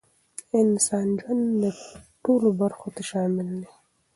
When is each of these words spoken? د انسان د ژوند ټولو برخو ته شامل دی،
د 0.47 0.51
انسان 0.63 1.07
د 1.15 1.17
ژوند 1.23 1.53
ټولو 2.23 2.47
برخو 2.61 2.87
ته 2.95 3.01
شامل 3.09 3.47
دی، 3.61 3.69